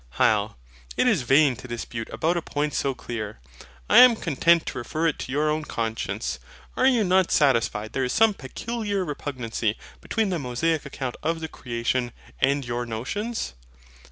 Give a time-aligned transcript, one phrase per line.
[0.17, 0.55] HYL.
[0.97, 3.39] It is in vain to dispute about a point so clear.
[3.87, 6.39] I am content to refer it to your own conscience.
[6.75, 11.47] Are you not satisfied there is some peculiar repugnancy between the Mosaic account of the
[11.47, 13.53] creation and your notions?